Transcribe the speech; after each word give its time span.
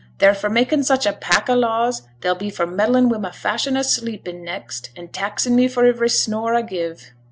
They're 0.17 0.33
for 0.33 0.49
making 0.49 0.81
such 0.81 1.05
a 1.05 1.13
pack 1.13 1.47
o' 1.47 1.53
laws, 1.53 2.07
they'll 2.21 2.33
be 2.33 2.49
for 2.49 2.65
meddling 2.65 3.07
wi' 3.09 3.19
my 3.19 3.29
fashion 3.29 3.77
o' 3.77 3.83
sleeping 3.83 4.43
next, 4.43 4.89
and 4.95 5.13
taxing 5.13 5.55
me 5.55 5.67
for 5.67 5.85
ivery 5.87 6.09
snore 6.09 6.55
a 6.55 6.63
give. 6.63 7.11